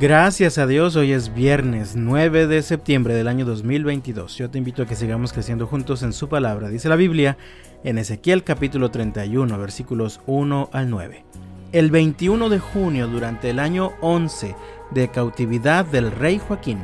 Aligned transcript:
Gracias 0.00 0.58
a 0.58 0.66
Dios, 0.66 0.96
hoy 0.96 1.12
es 1.12 1.32
viernes 1.32 1.94
9 1.94 2.48
de 2.48 2.62
septiembre 2.62 3.14
del 3.14 3.28
año 3.28 3.44
2022. 3.44 4.36
Yo 4.36 4.50
te 4.50 4.58
invito 4.58 4.82
a 4.82 4.86
que 4.86 4.96
sigamos 4.96 5.32
creciendo 5.32 5.68
juntos 5.68 6.02
en 6.02 6.12
su 6.12 6.28
palabra. 6.28 6.68
Dice 6.68 6.88
la 6.88 6.96
Biblia 6.96 7.38
en 7.84 7.98
Ezequiel 7.98 8.42
capítulo 8.42 8.90
31, 8.90 9.56
versículos 9.56 10.20
1 10.26 10.70
al 10.72 10.90
9. 10.90 11.24
El 11.70 11.92
21 11.92 12.48
de 12.48 12.58
junio, 12.58 13.06
durante 13.06 13.50
el 13.50 13.60
año 13.60 13.92
11 14.00 14.56
de 14.90 15.08
cautividad 15.12 15.84
del 15.84 16.10
rey 16.10 16.40
Joaquín, 16.40 16.80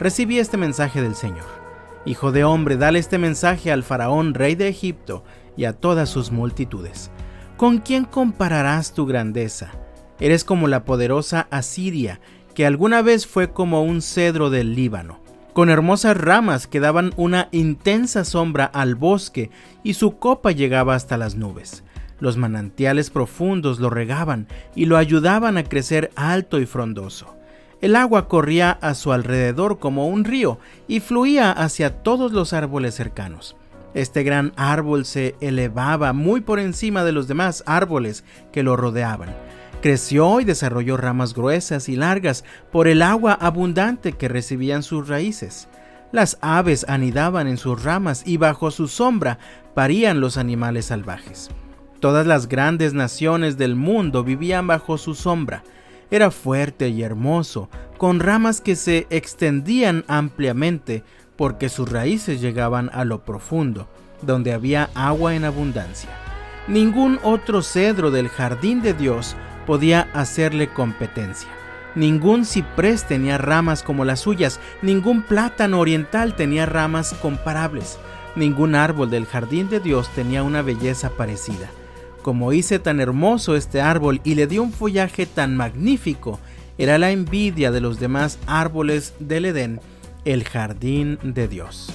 recibí 0.00 0.38
este 0.38 0.56
mensaje 0.56 1.02
del 1.02 1.16
Señor. 1.16 1.44
Hijo 2.06 2.32
de 2.32 2.44
hombre, 2.44 2.78
dale 2.78 2.98
este 2.98 3.18
mensaje 3.18 3.72
al 3.72 3.82
faraón 3.82 4.32
rey 4.32 4.54
de 4.54 4.68
Egipto 4.68 5.22
y 5.54 5.66
a 5.66 5.74
todas 5.74 6.08
sus 6.08 6.32
multitudes. 6.32 7.10
¿Con 7.58 7.78
quién 7.78 8.06
compararás 8.06 8.94
tu 8.94 9.04
grandeza? 9.04 9.72
Eres 10.18 10.44
como 10.44 10.66
la 10.66 10.84
poderosa 10.84 11.46
Asiria, 11.50 12.20
que 12.54 12.66
alguna 12.66 13.02
vez 13.02 13.26
fue 13.26 13.50
como 13.52 13.82
un 13.82 14.00
cedro 14.00 14.48
del 14.48 14.74
Líbano, 14.74 15.18
con 15.52 15.70
hermosas 15.70 16.16
ramas 16.16 16.66
que 16.66 16.80
daban 16.80 17.12
una 17.16 17.48
intensa 17.52 18.24
sombra 18.24 18.64
al 18.64 18.94
bosque 18.94 19.50
y 19.82 19.94
su 19.94 20.18
copa 20.18 20.52
llegaba 20.52 20.94
hasta 20.94 21.16
las 21.16 21.34
nubes. 21.34 21.84
Los 22.20 22.36
manantiales 22.36 23.10
profundos 23.10 23.80
lo 23.80 23.90
regaban 23.90 24.46
y 24.74 24.86
lo 24.86 24.96
ayudaban 24.96 25.58
a 25.58 25.64
crecer 25.64 26.10
alto 26.14 26.60
y 26.60 26.66
frondoso. 26.66 27.36
El 27.80 27.96
agua 27.96 28.28
corría 28.28 28.70
a 28.70 28.94
su 28.94 29.12
alrededor 29.12 29.78
como 29.78 30.08
un 30.08 30.24
río 30.24 30.58
y 30.88 31.00
fluía 31.00 31.50
hacia 31.50 32.02
todos 32.02 32.32
los 32.32 32.52
árboles 32.52 32.94
cercanos. 32.94 33.56
Este 33.94 34.22
gran 34.22 34.52
árbol 34.56 35.04
se 35.04 35.34
elevaba 35.40 36.12
muy 36.12 36.40
por 36.40 36.60
encima 36.60 37.04
de 37.04 37.12
los 37.12 37.28
demás 37.28 37.62
árboles 37.66 38.24
que 38.52 38.62
lo 38.62 38.76
rodeaban 38.76 39.34
Creció 39.84 40.40
y 40.40 40.44
desarrolló 40.44 40.96
ramas 40.96 41.34
gruesas 41.34 41.90
y 41.90 41.96
largas 41.96 42.42
por 42.72 42.88
el 42.88 43.02
agua 43.02 43.34
abundante 43.34 44.14
que 44.14 44.28
recibían 44.28 44.82
sus 44.82 45.08
raíces. 45.08 45.68
Las 46.10 46.38
aves 46.40 46.86
anidaban 46.88 47.48
en 47.48 47.58
sus 47.58 47.82
ramas 47.82 48.22
y 48.24 48.38
bajo 48.38 48.70
su 48.70 48.88
sombra 48.88 49.38
parían 49.74 50.22
los 50.22 50.38
animales 50.38 50.86
salvajes. 50.86 51.50
Todas 52.00 52.26
las 52.26 52.48
grandes 52.48 52.94
naciones 52.94 53.58
del 53.58 53.76
mundo 53.76 54.24
vivían 54.24 54.66
bajo 54.66 54.96
su 54.96 55.14
sombra. 55.14 55.64
Era 56.10 56.30
fuerte 56.30 56.88
y 56.88 57.02
hermoso, 57.02 57.68
con 57.98 58.20
ramas 58.20 58.62
que 58.62 58.76
se 58.76 59.06
extendían 59.10 60.06
ampliamente 60.08 61.04
porque 61.36 61.68
sus 61.68 61.90
raíces 61.90 62.40
llegaban 62.40 62.88
a 62.94 63.04
lo 63.04 63.22
profundo, 63.22 63.86
donde 64.22 64.54
había 64.54 64.88
agua 64.94 65.34
en 65.34 65.44
abundancia. 65.44 66.08
Ningún 66.68 67.20
otro 67.22 67.60
cedro 67.60 68.10
del 68.10 68.30
jardín 68.30 68.80
de 68.80 68.94
Dios 68.94 69.36
podía 69.64 70.08
hacerle 70.12 70.68
competencia. 70.68 71.48
Ningún 71.94 72.44
ciprés 72.44 73.06
tenía 73.06 73.38
ramas 73.38 73.82
como 73.82 74.04
las 74.04 74.20
suyas, 74.20 74.58
ningún 74.82 75.22
plátano 75.22 75.78
oriental 75.78 76.34
tenía 76.34 76.66
ramas 76.66 77.14
comparables, 77.14 77.98
ningún 78.34 78.74
árbol 78.74 79.10
del 79.10 79.26
jardín 79.26 79.68
de 79.68 79.78
Dios 79.78 80.08
tenía 80.14 80.42
una 80.42 80.62
belleza 80.62 81.10
parecida. 81.10 81.70
Como 82.22 82.52
hice 82.52 82.78
tan 82.78 83.00
hermoso 83.00 83.54
este 83.54 83.80
árbol 83.80 84.20
y 84.24 84.34
le 84.34 84.46
dio 84.46 84.62
un 84.62 84.72
follaje 84.72 85.26
tan 85.26 85.56
magnífico, 85.56 86.40
era 86.78 86.98
la 86.98 87.12
envidia 87.12 87.70
de 87.70 87.80
los 87.80 88.00
demás 88.00 88.38
árboles 88.46 89.14
del 89.20 89.44
Edén, 89.44 89.80
el 90.24 90.42
jardín 90.44 91.18
de 91.22 91.46
Dios. 91.46 91.92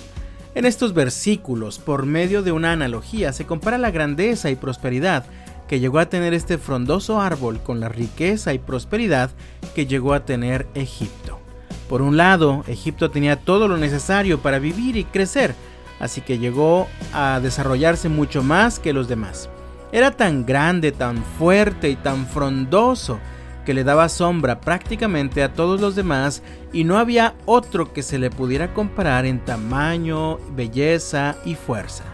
En 0.56 0.66
estos 0.66 0.94
versículos, 0.94 1.80
por 1.80 2.06
medio 2.06 2.42
de 2.42 2.52
una 2.52 2.72
analogía, 2.72 3.34
se 3.34 3.46
compara 3.46 3.78
la 3.78 3.92
grandeza 3.92 4.50
y 4.50 4.56
prosperidad 4.56 5.26
que 5.70 5.80
llegó 5.80 6.00
a 6.00 6.10
tener 6.10 6.34
este 6.34 6.58
frondoso 6.58 7.22
árbol 7.22 7.62
con 7.62 7.80
la 7.80 7.90
riqueza 7.90 8.54
y 8.56 8.60
prosperidad 8.60 9.30
que 9.76 9.86
llegó 9.86 10.16
a 10.16 10.26
tener 10.26 10.68
Egipto. 10.74 11.40
Por 11.88 12.02
un 12.02 12.18
lado, 12.18 12.64
Egipto 12.68 13.12
tenía 13.12 13.36
todo 13.36 13.68
lo 13.68 13.78
necesario 13.78 14.40
para 14.40 14.58
vivir 14.58 14.98
y 14.98 15.04
crecer, 15.04 15.54
así 16.00 16.22
que 16.22 16.40
llegó 16.40 16.88
a 17.14 17.40
desarrollarse 17.40 18.10
mucho 18.10 18.42
más 18.42 18.80
que 18.80 18.94
los 18.94 19.08
demás. 19.08 19.48
Era 19.92 20.10
tan 20.10 20.44
grande, 20.44 20.92
tan 20.92 21.24
fuerte 21.38 21.90
y 21.90 21.96
tan 21.96 22.26
frondoso 22.26 23.20
que 23.64 23.76
le 23.76 23.84
daba 23.84 24.10
sombra 24.10 24.62
prácticamente 24.62 25.44
a 25.44 25.54
todos 25.54 25.80
los 25.80 25.96
demás 25.96 26.42
y 26.74 26.84
no 26.84 26.98
había 26.98 27.36
otro 27.46 27.94
que 27.94 28.02
se 28.02 28.18
le 28.18 28.32
pudiera 28.32 28.74
comparar 28.74 29.28
en 29.28 29.46
tamaño, 29.46 30.40
belleza 30.56 31.36
y 31.46 31.54
fuerza. 31.54 32.09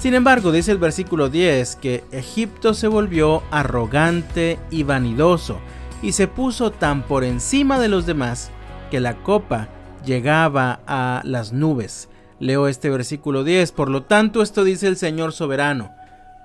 Sin 0.00 0.14
embargo, 0.14 0.50
dice 0.50 0.72
el 0.72 0.78
versículo 0.78 1.28
10 1.28 1.76
que 1.76 2.04
Egipto 2.10 2.72
se 2.72 2.88
volvió 2.88 3.42
arrogante 3.50 4.58
y 4.70 4.82
vanidoso 4.82 5.58
y 6.00 6.12
se 6.12 6.26
puso 6.26 6.70
tan 6.70 7.02
por 7.02 7.22
encima 7.22 7.78
de 7.78 7.88
los 7.88 8.06
demás 8.06 8.50
que 8.90 8.98
la 8.98 9.22
copa 9.22 9.68
llegaba 10.06 10.80
a 10.86 11.20
las 11.24 11.52
nubes. 11.52 12.08
Leo 12.38 12.66
este 12.66 12.88
versículo 12.88 13.44
10, 13.44 13.72
por 13.72 13.90
lo 13.90 14.04
tanto 14.04 14.40
esto 14.40 14.64
dice 14.64 14.86
el 14.86 14.96
Señor 14.96 15.32
soberano, 15.32 15.90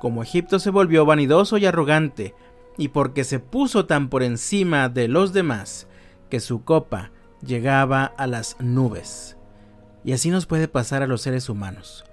como 0.01 0.21
Egipto 0.21 0.59
se 0.59 0.69
volvió 0.69 1.05
vanidoso 1.05 1.57
y 1.57 1.65
arrogante, 1.65 2.35
y 2.77 2.89
porque 2.89 3.23
se 3.23 3.39
puso 3.39 3.85
tan 3.85 4.09
por 4.09 4.21
encima 4.21 4.89
de 4.89 5.07
los 5.07 5.31
demás, 5.31 5.87
que 6.29 6.41
su 6.41 6.65
copa 6.65 7.11
llegaba 7.41 8.03
a 8.03 8.27
las 8.27 8.57
nubes. 8.59 9.37
Y 10.03 10.11
así 10.11 10.29
nos 10.29 10.45
puede 10.45 10.67
pasar 10.67 11.03
a 11.03 11.07
los 11.07 11.21
seres 11.21 11.47
humanos. 11.47 12.03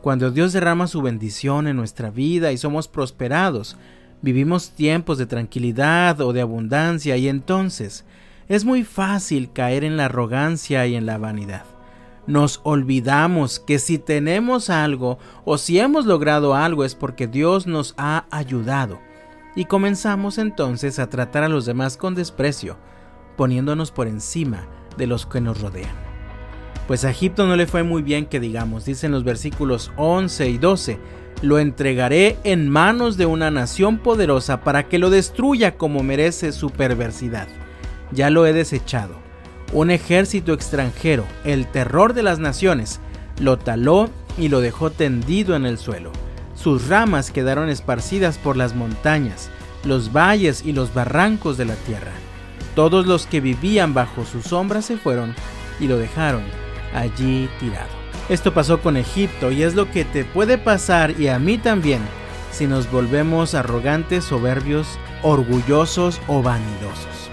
Cuando 0.00 0.30
Dios 0.30 0.54
derrama 0.54 0.86
su 0.86 1.02
bendición 1.02 1.66
en 1.66 1.76
nuestra 1.76 2.10
vida 2.10 2.52
y 2.52 2.56
somos 2.56 2.88
prosperados, 2.88 3.76
vivimos 4.22 4.70
tiempos 4.70 5.18
de 5.18 5.26
tranquilidad 5.26 6.20
o 6.22 6.32
de 6.32 6.40
abundancia 6.40 7.18
y 7.18 7.28
entonces 7.28 8.06
es 8.48 8.64
muy 8.64 8.82
fácil 8.82 9.52
caer 9.52 9.84
en 9.84 9.98
la 9.98 10.06
arrogancia 10.06 10.86
y 10.86 10.94
en 10.96 11.04
la 11.04 11.18
vanidad. 11.18 11.64
Nos 12.26 12.60
olvidamos 12.62 13.60
que 13.60 13.78
si 13.78 13.98
tenemos 13.98 14.70
algo 14.70 15.18
o 15.44 15.58
si 15.58 15.78
hemos 15.78 16.06
logrado 16.06 16.54
algo 16.54 16.84
es 16.84 16.94
porque 16.94 17.26
Dios 17.26 17.66
nos 17.66 17.94
ha 17.98 18.24
ayudado 18.30 19.00
y 19.54 19.66
comenzamos 19.66 20.38
entonces 20.38 20.98
a 20.98 21.10
tratar 21.10 21.42
a 21.42 21.48
los 21.48 21.66
demás 21.66 21.98
con 21.98 22.14
desprecio, 22.14 22.78
poniéndonos 23.36 23.90
por 23.90 24.06
encima 24.06 24.66
de 24.96 25.06
los 25.06 25.26
que 25.26 25.40
nos 25.40 25.60
rodean. 25.60 26.09
Pues 26.90 27.04
a 27.04 27.10
Egipto 27.10 27.46
no 27.46 27.54
le 27.54 27.68
fue 27.68 27.84
muy 27.84 28.02
bien 28.02 28.26
que 28.26 28.40
digamos, 28.40 28.84
dicen 28.84 29.12
los 29.12 29.22
versículos 29.22 29.92
11 29.94 30.48
y 30.50 30.58
12, 30.58 30.98
lo 31.40 31.60
entregaré 31.60 32.36
en 32.42 32.68
manos 32.68 33.16
de 33.16 33.26
una 33.26 33.48
nación 33.52 33.98
poderosa 33.98 34.62
para 34.62 34.88
que 34.88 34.98
lo 34.98 35.08
destruya 35.08 35.76
como 35.76 36.02
merece 36.02 36.50
su 36.50 36.70
perversidad. 36.70 37.46
Ya 38.10 38.28
lo 38.28 38.44
he 38.44 38.52
desechado. 38.52 39.14
Un 39.72 39.92
ejército 39.92 40.52
extranjero, 40.52 41.26
el 41.44 41.68
terror 41.68 42.12
de 42.12 42.24
las 42.24 42.40
naciones, 42.40 42.98
lo 43.38 43.56
taló 43.56 44.10
y 44.36 44.48
lo 44.48 44.60
dejó 44.60 44.90
tendido 44.90 45.54
en 45.54 45.66
el 45.66 45.78
suelo. 45.78 46.10
Sus 46.56 46.88
ramas 46.88 47.30
quedaron 47.30 47.68
esparcidas 47.68 48.36
por 48.36 48.56
las 48.56 48.74
montañas, 48.74 49.48
los 49.84 50.12
valles 50.12 50.64
y 50.66 50.72
los 50.72 50.92
barrancos 50.92 51.56
de 51.56 51.66
la 51.66 51.76
tierra. 51.86 52.14
Todos 52.74 53.06
los 53.06 53.28
que 53.28 53.40
vivían 53.40 53.94
bajo 53.94 54.24
su 54.24 54.42
sombra 54.42 54.82
se 54.82 54.96
fueron 54.96 55.36
y 55.78 55.86
lo 55.86 55.96
dejaron 55.96 56.42
allí 56.94 57.48
tirado. 57.58 57.88
Esto 58.28 58.54
pasó 58.54 58.80
con 58.80 58.96
Egipto 58.96 59.50
y 59.50 59.62
es 59.62 59.74
lo 59.74 59.90
que 59.90 60.04
te 60.04 60.24
puede 60.24 60.58
pasar 60.58 61.20
y 61.20 61.28
a 61.28 61.38
mí 61.38 61.58
también 61.58 62.00
si 62.52 62.66
nos 62.66 62.90
volvemos 62.90 63.54
arrogantes, 63.54 64.24
soberbios, 64.24 64.98
orgullosos 65.22 66.20
o 66.26 66.42
vanidosos. 66.42 67.30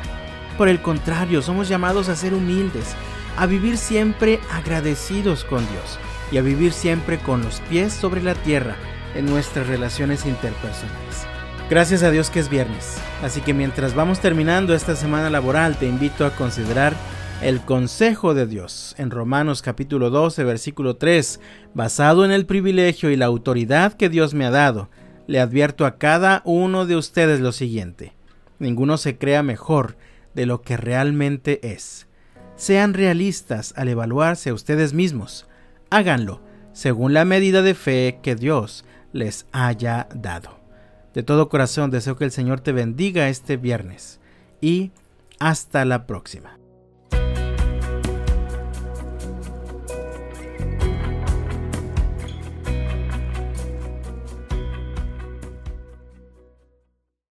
Por 0.57 0.69
el 0.69 0.81
contrario, 0.81 1.41
somos 1.41 1.67
llamados 1.69 2.09
a 2.09 2.15
ser 2.15 2.33
humildes, 2.33 2.95
a 3.37 3.45
vivir 3.45 3.77
siempre 3.77 4.39
agradecidos 4.51 5.43
con 5.43 5.59
Dios 5.69 5.99
y 6.31 6.37
a 6.37 6.41
vivir 6.41 6.73
siempre 6.73 7.19
con 7.19 7.43
los 7.43 7.59
pies 7.61 7.93
sobre 7.93 8.23
la 8.23 8.33
tierra 8.33 8.75
en 9.15 9.25
nuestras 9.25 9.67
relaciones 9.67 10.25
interpersonales. 10.25 11.27
Gracias 11.69 12.01
a 12.01 12.11
Dios 12.11 12.29
que 12.29 12.39
es 12.39 12.49
viernes, 12.49 12.97
así 13.21 13.41
que 13.41 13.53
mientras 13.53 13.93
vamos 13.93 14.19
terminando 14.19 14.73
esta 14.73 14.95
semana 14.95 15.29
laboral 15.29 15.77
te 15.77 15.85
invito 15.85 16.25
a 16.25 16.31
considerar 16.31 16.95
el 17.41 17.61
consejo 17.61 18.33
de 18.33 18.47
Dios 18.47 18.95
en 18.97 19.11
Romanos 19.11 19.61
capítulo 19.61 20.09
12 20.09 20.43
versículo 20.43 20.95
3, 20.95 21.39
basado 21.73 22.25
en 22.25 22.31
el 22.31 22.45
privilegio 22.45 23.11
y 23.11 23.15
la 23.15 23.27
autoridad 23.27 23.93
que 23.93 24.09
Dios 24.09 24.33
me 24.33 24.45
ha 24.45 24.51
dado, 24.51 24.89
le 25.27 25.39
advierto 25.39 25.85
a 25.85 25.97
cada 25.97 26.41
uno 26.45 26.85
de 26.85 26.95
ustedes 26.95 27.39
lo 27.39 27.51
siguiente. 27.51 28.13
Ninguno 28.59 28.97
se 28.97 29.17
crea 29.17 29.43
mejor 29.43 29.97
de 30.33 30.45
lo 30.47 30.61
que 30.61 30.77
realmente 30.77 31.59
es. 31.73 32.07
Sean 32.55 32.95
realistas 32.95 33.73
al 33.77 33.89
evaluarse 33.89 34.49
a 34.49 34.53
ustedes 34.53 34.93
mismos. 34.93 35.47
Háganlo 35.91 36.41
según 36.73 37.13
la 37.13 37.23
medida 37.23 37.61
de 37.61 37.75
fe 37.75 38.19
que 38.23 38.35
Dios 38.35 38.83
les 39.13 39.45
haya 39.51 40.07
dado. 40.13 40.59
De 41.13 41.21
todo 41.21 41.49
corazón 41.49 41.91
deseo 41.91 42.15
que 42.17 42.25
el 42.25 42.31
Señor 42.31 42.61
te 42.61 42.71
bendiga 42.71 43.29
este 43.29 43.57
viernes 43.57 44.19
y 44.59 44.91
hasta 45.39 45.85
la 45.85 46.07
próxima. 46.07 46.57